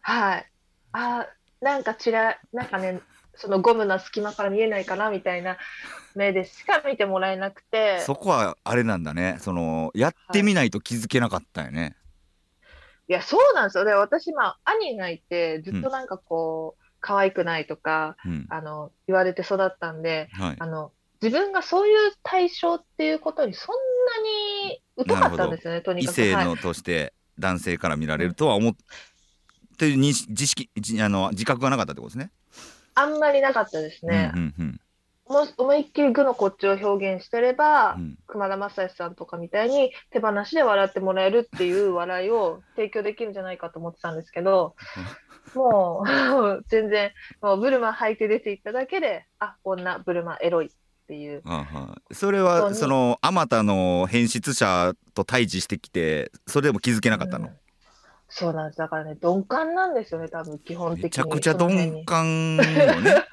[0.00, 0.46] はい。
[0.90, 3.00] あーなんかちら、なんかね、
[3.36, 5.56] そのゴムの隙間から見えないかなみたいな
[6.16, 9.36] 目でしか見てもらえなくて、そこはあれなんだね。
[9.38, 12.01] そのやってみないと気づけなかったよね、い
[13.12, 13.84] や、そうなんですよ。
[13.84, 23.76] で、私、まあ、兄がいて、ずっとなんかこう、可愛くないとか、うんあの、言われて育ったんで、はいあの、自分がそういう対象っていうことにそん
[24.96, 26.20] なに疎かったんですよね、とに異かく。
[26.20, 28.74] はい性のとして男性から見られるとは思っ
[29.78, 30.68] ていう認識
[31.00, 32.30] あの自覚がなかったってことですね。
[32.94, 34.32] あんまりなかったですね。
[34.34, 34.80] うんうん
[35.32, 44.74] もし思いっきり具のこっちを表現してれば、うん熊田正史さんとかみたいに手放しで笑ってもらえるっていう笑いを 提供できるんじゃないかと思ってたんですけど、
[45.54, 50.70] もう 全然、もうブルマ履いて出ていっただけで、あ、女、ブルマエロいっ
[51.08, 51.42] ていう。
[52.12, 57.56] それはそのあまたの変質者と対峙してきてそれでも気づけなかったの、うん
[58.34, 58.78] そうなんです。
[58.78, 61.02] だからね、鈍感なんですよね、多分基本的に。
[61.04, 63.24] めちゃくちゃ鈍に感よね。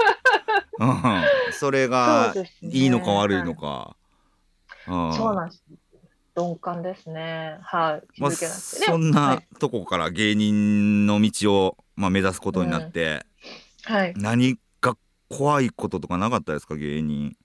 [0.79, 3.95] うん、それがいいのか悪いのか。
[4.87, 5.63] うんそうなんです。
[6.35, 7.59] 鈍感ですね。
[7.61, 8.07] はい。
[8.15, 8.31] 気まあ。
[8.31, 13.25] そんはないとこから芸人の道を、まあ、目指すことになって、
[13.83, 14.13] はい。
[14.15, 14.97] 何か
[15.29, 17.35] 怖いこととかなかったですか芸人。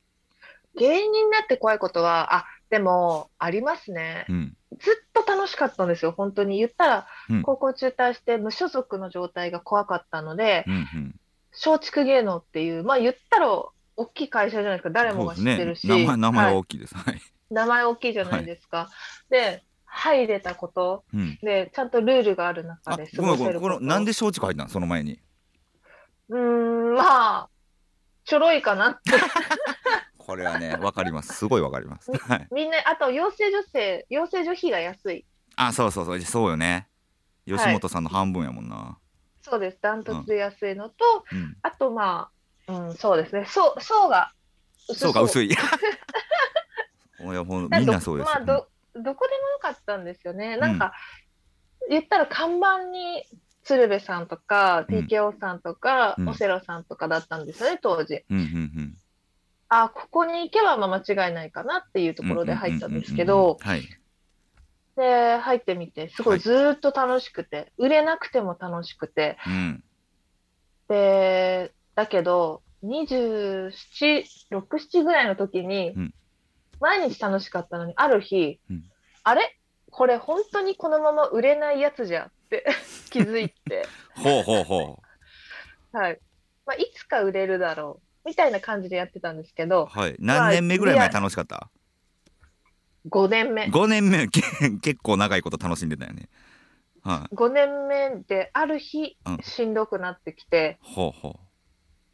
[0.79, 4.33] 芸人になって怖いことは、あ、でも、ありますねう。
[4.33, 6.59] んずっと楽しかったんですよ、本当に。
[6.59, 11.15] 言ったらうん、高校中退して無所属の状態が怖かったのでう、んうん
[11.55, 13.49] 松竹芸能っていう、まあ言ったら、
[13.97, 16.95] 大きい会社じゃないですか、誰もが知ってるし、ね、名前名前ははい大きいです。
[16.97, 17.21] はい。
[17.51, 18.91] 名前大きいじゃないですか。
[19.31, 24.69] で、入れたこと、うん、で、ちゃんとルールがある中あで過ごせるこなんで松竹入ったの？
[24.69, 25.21] その前に。
[26.29, 27.49] うーん、まあ、
[28.25, 29.13] ちょろいかなって。
[30.19, 32.11] これはねわかりますすごいわかります。
[32.11, 32.49] はい。
[32.51, 35.27] みんな、あと、養成女性、養成所費が安い。
[35.57, 36.89] あそうそうそうそうよね。
[37.47, 38.99] 吉本さんの半分やもんな。
[39.45, 39.79] そうです。
[39.83, 40.95] ダントツで安いのと、
[41.31, 41.57] うん。
[41.63, 42.31] あと、ま
[42.67, 43.45] あ、うん、そうですね。
[43.45, 44.33] 層、層が
[44.89, 45.49] 薄そうか薄い。
[45.53, 48.35] いやほんみんなそうですよ。
[48.35, 50.57] まあ、ど、どこでもよかったんですよね。
[50.57, 50.95] なんか、
[51.91, 53.25] 言ったら看板に、
[53.65, 58.25] 鶴瓶さんとか、うん TKO さんとか、うんオセロさんとかだったんですよね、当時。
[58.31, 58.97] うんうん
[59.69, 62.29] あ、ここに行けばまあ間違いないかなっていうとうん。
[62.31, 63.59] ころで入ったんですけうど、
[64.97, 66.39] で、入ってみて、すごはい。
[66.39, 69.85] いずーっと楽しくて、売れなくても楽しくて、うん。
[70.89, 73.71] で、だけど、27、
[74.51, 76.15] 6、7ぐらいの時にうん、
[76.81, 78.85] 毎日楽しかったのに、ある日うん、
[79.23, 79.59] あれ？
[79.91, 82.67] これ本当にこのまま売れないやつじゃって
[83.11, 84.99] 気づいて、 ほうほうほ
[85.93, 86.21] はい。
[86.67, 89.69] まあ、いつか売れるだろう、みたいな感じでやってたんですけう。
[89.69, 90.17] ど、はい。
[90.19, 91.71] 何年目ぐらいまで楽しかった？
[93.11, 93.65] 5年目。
[93.65, 94.43] 5年目 け
[94.83, 96.29] 結構長いこと楽しんでたよね。
[97.03, 101.39] はい、5年目である日うん、しんどくなってきて、ほうほ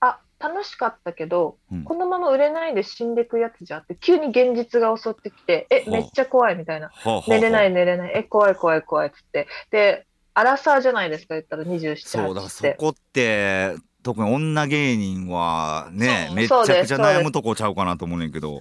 [0.01, 6.91] あ、楽しかったけど、うんこのまま売れないで死んでくやつじゃって、急に現実が襲ってきて、え、めっちゃ怖いみたいな。
[7.29, 9.47] 寝れない寝れない、え、怖い怖い怖いっつって。
[9.71, 12.77] で、アラサーじゃないですか、言ったら27、そう、だから8って。
[12.79, 18.61] そこって、特に女芸人はね、めちゃくちゃ悩むとこちゃうかなと思うねんけど。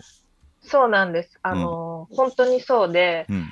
[0.70, 1.40] そうなんです。
[1.42, 3.50] あのー本当にそうで、うん。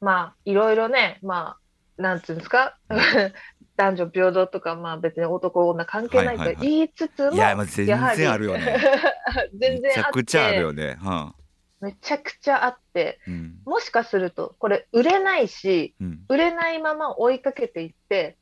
[0.00, 1.56] まあ、いろいろね、ま
[1.98, 2.78] あ、なんつうんですか、
[3.76, 8.76] 男女平等とか、まあ別に男女関係ないとはいはいはい言いつつも、いや、まあ、全やはり然あるよね。
[9.54, 10.96] 全然めちゃくちゃあるよね。
[11.00, 11.34] は
[11.80, 13.30] めちゃくちゃあって、い。
[13.30, 13.58] うん。
[13.64, 16.24] もしかすると、これ売れないし、うん。
[16.28, 18.36] 売れないまま追いかけていって、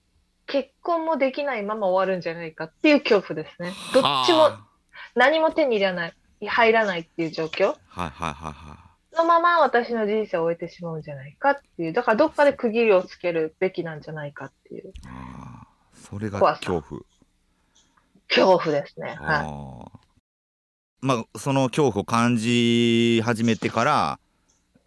[0.46, 3.72] 結婚もできないまま終わるんじゃないかっていう恐怖ですね。
[3.92, 4.66] どっちもは
[5.14, 6.14] 何も手に入らない、
[6.48, 7.68] 入らないっていう状況？
[7.68, 8.78] あはいはいはいは
[9.16, 14.92] のまま私の人生を終えてしまうんじゃないかっていう、だからどっかで区切りをつけるべきなんじゃないかっていうい。
[15.06, 17.00] ああそれが恐怖。
[18.28, 19.16] 恐怖ですね。
[19.18, 20.00] はああ。
[21.00, 24.18] まあ、その恐怖を感じ始めてから、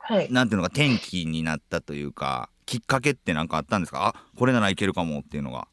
[0.09, 0.13] い。
[0.13, 0.31] はい。
[0.31, 4.07] なんていうのか転機になったというか、きっかけってなんかあったんですか？
[4.15, 5.67] あ、これならいけるかもっていうのが。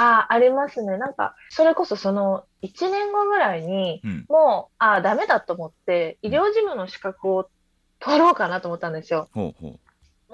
[0.00, 0.96] ああ、ありますね。
[0.96, 4.26] なんか、それこそその1年後ぐらいに、うん。
[4.28, 7.50] もう、ああ、ダメだと思って、医療事務の資格を
[7.98, 9.28] 取ろうかなと思ったんですよ。
[9.34, 9.70] ほうほう。
[9.72, 9.78] も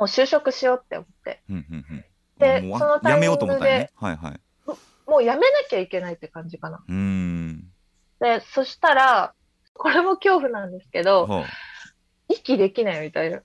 [0.01, 1.43] う就職しようって思って。
[1.49, 2.05] うんうんうん。
[2.39, 3.91] であもうそのタイミングでやめようと思ったんやね。
[3.95, 4.41] はいはい。
[5.07, 6.85] もうやめなきゃいけないって感じかな。
[6.87, 7.65] うーん。
[8.21, 9.35] で、そしたら、
[9.73, 11.45] これも恐怖なんですけど、ほう
[12.29, 13.41] 息できないみたいな。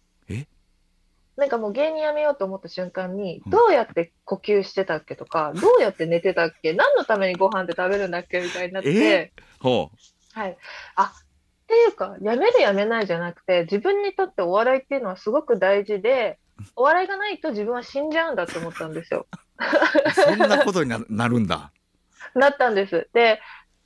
[1.39, 9.91] えなんかもう芸人辞めようと思った瞬間に、うんどうやって呼吸してたっけとか、 どうやって寝てたっけ何のためにご飯って食べるんだっけみたいになってえ、ほ
[10.33, 10.57] はい。
[10.95, 16.39] あ、っていうか、辞める辞めないじゃなくて、自分にとってお笑いっていうのはすごく大事で、
[16.75, 19.27] お笑いがないと自分は死んじゃうんだって思ったんですよ。
[19.59, 20.11] う。
[20.11, 21.71] そんなことにななるんだ。
[22.35, 23.09] なったんです。
[23.13, 23.39] で、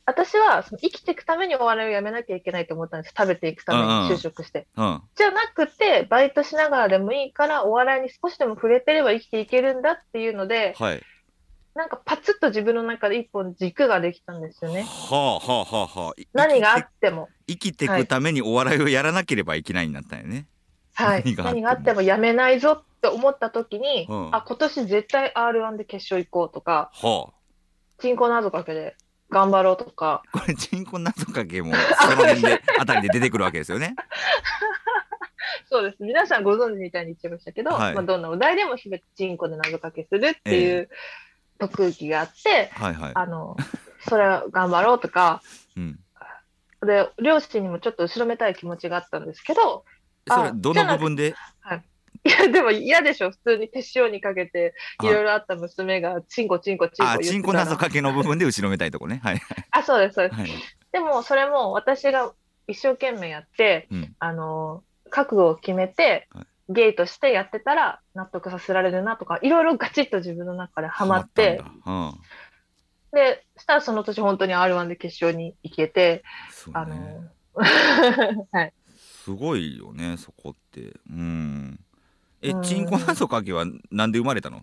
[0.05, 3.13] 私はその生きていくためにお笑いをやめなきゃいけないと思ったんです。
[3.17, 4.67] 食べていくためにうんうん就職して。
[4.75, 5.01] うん。
[5.15, 11.01] じゃなくて、バイトしながらでもいいから、お笑いに少しでも触れてれば生きていけるんだっていうので、はい。
[11.73, 14.83] なんかパツッと自分の中で一本軸ができたんですよね。
[14.83, 16.21] はあはあはあはあ。
[16.21, 17.29] い何があっても。
[17.47, 20.47] 生きていくためにお笑いをやらなければいけないんだったんよね。
[20.93, 21.23] はい。
[21.23, 27.33] 何があっても何があってもやめないぞって思った時に、うんあ、今年絶対 R1 で決勝行こうとか、はあ。
[27.99, 28.95] チンコ謎かけで
[29.33, 33.95] 頑張ろうとか、これチンコ謎かけもその辺で あたりで出てくるわけですよね。
[35.69, 35.97] そうです。
[35.99, 40.89] 皆さんご存知みたいに言ってましたけど、はいまあ、どんなお題でも全てチンコで謎かけするっていう
[41.57, 43.11] 特技があって、はいはい。
[43.15, 43.57] あの、
[44.07, 45.41] それを頑張ろうとか、
[45.75, 45.99] うん。
[46.85, 49.83] で、両親にもちょっと後ろめたい気持ちがあったんですけど、
[50.29, 51.29] あそれどの部分で？
[51.29, 51.33] い
[52.29, 59.19] や、でも嫌でしょ、普通に手塩にかけて、あいろいろあった娘が、チンコチンコチンコあ言ってたらチンコ謎かけの部分で後ろめたいとこね。
[59.23, 59.41] はい。
[59.71, 60.39] あ、そうです、そうです。
[60.39, 60.49] はい。
[60.91, 62.33] でも、それも私が
[62.67, 71.61] 一生懸命やって、うんあの、覚悟を決めてはい、ゲイとしてやってたら納得させられるなとか、いろいろガチッと自分の中でハマって。
[71.85, 72.13] うん。
[73.11, 76.23] で、したらその年本当に R1 で決勝に行けて、
[76.67, 76.73] ね。
[76.73, 77.31] の、
[78.51, 78.73] はい。
[78.95, 80.93] すごいよね、そこって。
[81.09, 81.79] うん。
[82.43, 84.61] えう、んチンコ謎かけはなんで生まれたの？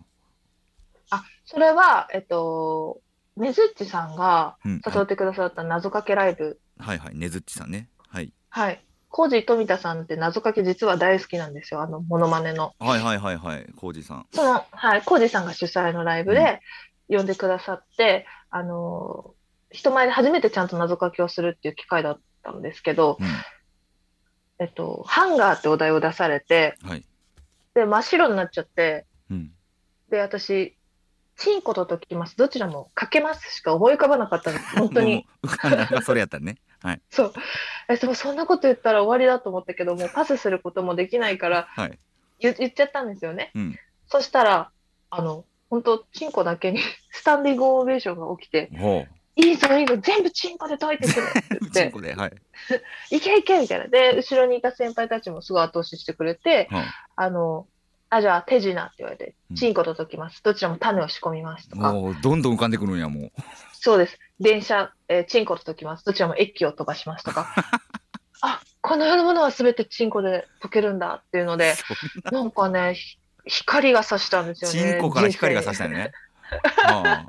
[1.09, 3.01] あ、それは、えっと、
[3.35, 4.81] ねずっちさんがうん。
[4.85, 7.17] 誘ってくださった謎かけライブ、はいはい。
[7.17, 7.89] ねずっちさんね。
[8.07, 8.31] はい。
[8.49, 8.83] はい。
[9.09, 12.73] コージ富田さんって謎かけ実は大好きなんですよ、あの、モノマネの。
[12.79, 13.65] はいはいはいはい。
[13.75, 14.25] コージさん。
[14.31, 16.61] その、はい、コージさんが主催のライブで
[17.09, 19.33] 呼んでくださって、あの、
[19.69, 23.27] 人前で初めてちゃんと謎かけをするっていう機会だったんですけど、うん。
[24.59, 27.03] えっと、ハンガーってお題を出されて、はい。
[27.73, 29.51] で、真っ白になっちゃって、うん。
[30.09, 30.75] で、私、
[31.37, 32.37] チンコと解きます。
[32.37, 34.77] どちらもかけますしか思い浮かばなかったんです。
[34.77, 35.25] 本当に。
[36.03, 36.57] それやったね。
[36.81, 37.01] はい。
[37.09, 37.33] そう。
[37.87, 41.99] え、でもそんなこと言ったら終わりだと思ったけど、もうパスすることもできないからはい。
[42.39, 43.51] 言言っちゃったんですよね。
[43.55, 43.79] うん。
[44.07, 44.71] そしたら、
[45.09, 46.79] あの、本当チンコだけに
[47.11, 51.59] スタンディングオベーションが起きて、ほいいぞいいぞ、全部チンコで解いてくれってう。
[51.61, 52.13] 言って、 チンコで。
[52.13, 52.33] はい。
[53.15, 53.87] いけいけみたいな。
[53.87, 56.83] で、後ろにいた先輩たちもすごい後押ししてくれて、うん
[57.15, 57.67] あの、
[58.09, 60.43] あ、じゃあ手品って言われてうん、チンコと解きます。
[60.43, 61.93] どちらも種を仕込みますとか。
[61.93, 63.31] もうどんどん浮かんでくるんやもう。
[63.73, 64.19] そうです。
[64.39, 66.05] 電車、えーチンコと解きます。
[66.05, 67.47] どちらも液を飛ばしますとか。
[68.41, 71.75] あ、この世のものは全てチンコで解けるんだっていうので、
[72.25, 74.91] ななんかね、ひ光が差したんですよね。
[74.93, 76.11] チンコから光が差したよね。
[76.75, 77.25] は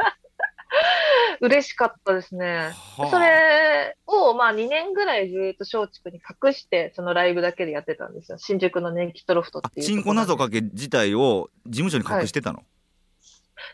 [1.41, 2.73] 嬉しかったですね。
[2.99, 8.39] あはあそれを、まあ2年ぐらいずっと松竹に隠して、そのライブだけでやってたんですよ。
[8.39, 12.65] 新宿のネイキッドロフトっていうあチンコ謎かけ自体を事務所に隠してたの？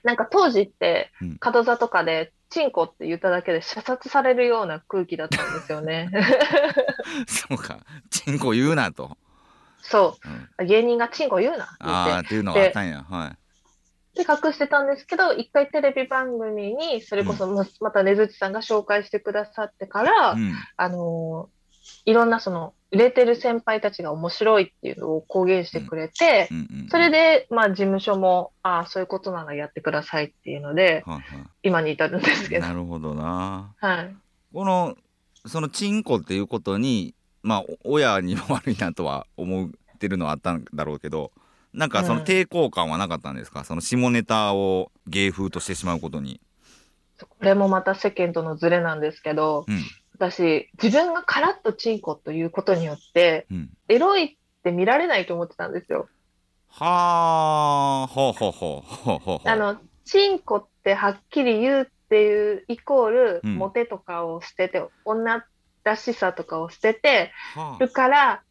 [0.04, 6.10] なんか当時ってうん、角座とかで、チンコって言っただけで射殺されるような空気だったんですよね。
[7.26, 7.80] そうか。
[8.10, 9.16] チンコ言うなと。
[9.82, 10.66] そうん、う。
[10.66, 13.04] 芸人がチンコ言うなって言ってああ、っていうのがあったんや。
[13.08, 13.47] はい。
[14.18, 20.54] で、隠してたんですけど、一回テレビ番組に、それこそままたねずちさんが紹介してくださってから、うん。
[20.76, 21.58] あのー
[22.04, 26.50] いろんなその、売れてる先輩たちが面白いっていうのを公言してくれて。
[26.90, 31.22] それで、まあ事務所も、ああ、そういうことならやってくださいっていうので、はいは
[31.62, 32.66] 今に至るんですい、けど。
[32.66, 33.74] なるほどな。
[33.78, 34.14] はい。
[34.52, 34.96] この
[35.46, 41.32] そのチンコっていうことにまあお親にも悪いなとは思ってるのはあったんだろうけど
[41.72, 42.26] なんかそのうん。
[42.26, 46.40] 抵抗感はなかったんですか、その下ネタを芸風としてしまうことに。
[47.20, 49.84] これもまた世間とのズレなんですけど、うん。
[50.18, 56.08] 私、自分がカラッとチンコということによって、うん、エロいって見られないと思ってたんですよ。
[56.68, 59.48] はあほうほうほうほうほうほう。
[59.48, 63.56] あの、チンコってはっきり言うっていうイコール、うん。
[63.56, 65.44] モテとかを捨てて、女
[65.84, 68.47] らしさとかを捨ててはるから、ああの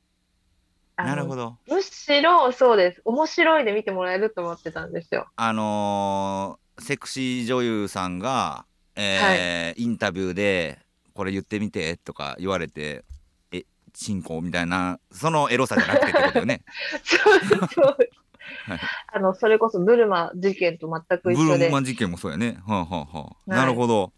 [1.04, 1.58] なるほど。
[1.68, 3.02] むしろそうです。
[3.06, 5.28] 面白いで見てもらえると思ってたんですよ。
[5.36, 10.80] あのーセクシー女優さんが、えーインタビューで
[11.14, 13.04] これ言ってみてとか言われて
[13.52, 16.64] えチンコみたいなそのエロさじゃなくてってことよね。
[17.04, 17.98] そう。
[19.14, 21.66] あの、それこそブルマ事件と全くブ一緒で。
[21.66, 22.60] ル、マ事件もそうやね。
[22.66, 23.18] はあ、はあはあ。
[23.18, 23.50] はい。
[23.50, 24.14] なるほど。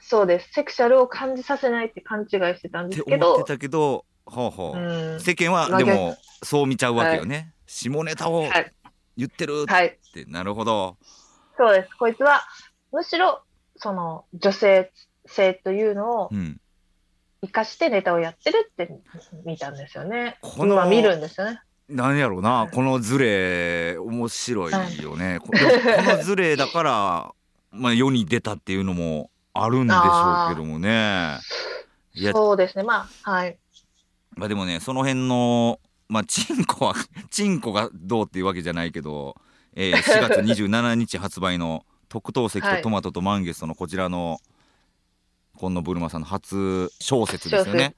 [0.00, 0.52] そうです。
[0.52, 3.34] セクシャルを感じさせないって勘違いしてたんってですけど。
[3.34, 5.20] 思って、たけどはあはあうん。
[5.20, 8.72] 世間はまあでもそう見ちゃうわけよね、下ネタをはい。
[9.16, 9.86] 言ってるはい。
[9.86, 10.96] ってなるほど
[11.56, 11.88] そうです。
[11.98, 12.42] こいつは、
[12.92, 13.42] むしろ、
[13.76, 14.90] その、女性
[15.26, 16.58] 性というのをうん
[17.44, 18.88] 生かしてネタをやってるって
[19.44, 20.38] 見たんですよね。
[20.42, 21.60] この今見るんですよね。
[21.88, 25.70] なんやろうな、はいこのズレ面白いよね、こでも
[26.10, 27.32] このズレだから、
[27.72, 31.38] まあ、世に出たっていうのもあるんでしょうけどもね
[32.32, 32.84] そうですね。
[32.84, 33.58] まあ、はい。
[34.36, 36.94] まあでもねその辺のまあチンコは
[37.30, 39.36] チンコがどうっていうわけじゃないけど、
[39.74, 44.38] えー4月27日発売の特等席とトマトと満月とのこちらの
[45.56, 47.94] 今野ブルマさんの初小説ですよね。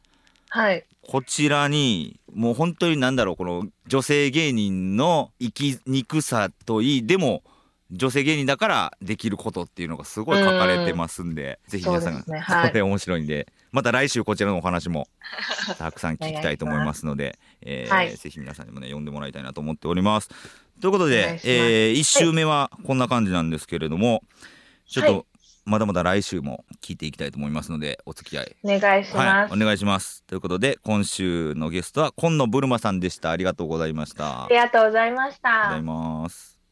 [0.49, 0.85] はい。
[1.03, 7.43] こちらにもう本当になんだろうこの女性芸人の生きにくさといいでも
[7.91, 12.39] 女性芸人だからできることっていうのがすごい書かれてますんで、ぜひ皆さん、ね。
[12.39, 15.09] はい、これ面白いんでまた来週こちらのお話も
[15.79, 20.29] たくさん聞きたいと思いますのでえーはい、ぜひ皆さんにもね読んでもらいたいなと思っております。
[20.81, 24.20] ということで、えー、1週目はこんな感じなんですけれども、はい、
[24.91, 25.27] ちょっと
[25.64, 28.57] まだまだ来週も聞いていきたいと思いますのでお付き合い。
[28.62, 30.22] お願いします、はい、お願いします。
[30.25, 33.31] ということで今週のゲストは今野ブルマさんでした。
[33.31, 34.45] ありがとうございました。
[34.45, 35.49] ありがとうございました。
[35.51, 36.64] ありがとうございます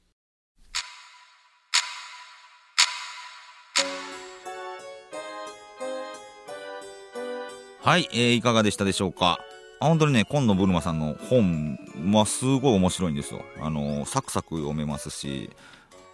[7.82, 9.40] はい、えー、いかがでしたでしょうか？
[9.80, 11.76] あ本当にね今野ブルマさんの本
[12.12, 13.44] はすごい面白いんですよ。
[13.60, 15.50] あのー、サクサク読めますし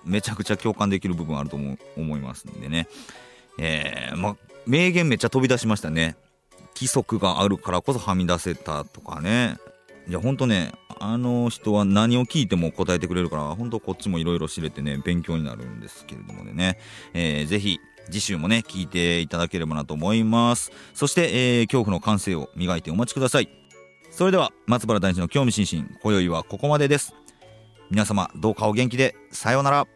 [0.02, 2.88] めちゃくちゃ共感できる部分あると思思いますんでね。
[3.58, 6.16] えー、ま名言めっちゃ飛び出しましたね。
[6.74, 9.58] 規則があるからこそはみ出せたとかね。
[10.08, 16.78] いやほんとねあの人は何を聞いても答えてくれるから本当こっちもいろいろ知れてね勉強になるんですけれどもね、
[17.12, 17.78] えー、ぜひ
[18.10, 20.72] 次週もね、聞いていただければなと思います。
[20.94, 23.48] そして、えー、恐怖の感性を磨いてお待ちください。
[24.10, 27.14] それでは、松原大臣の興味津々、今宵はここまでです。
[27.90, 29.86] 皆様、どうかお元気で、さようなら。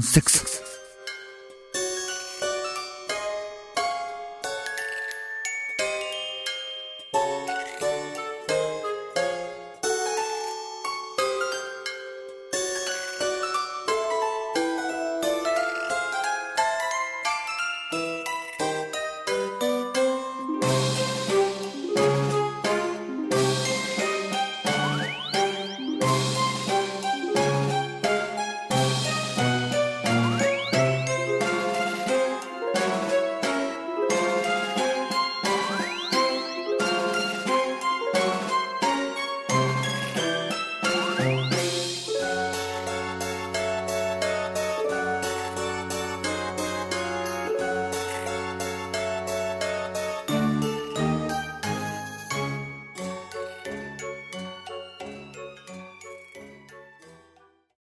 [0.00, 0.73] セックス。